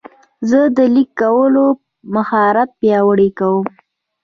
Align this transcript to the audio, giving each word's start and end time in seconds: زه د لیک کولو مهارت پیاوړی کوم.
زه 0.49 0.59
د 0.77 0.79
لیک 0.93 1.09
کولو 1.21 1.65
مهارت 2.15 2.69
پیاوړی 2.79 3.29
کوم. 3.39 3.65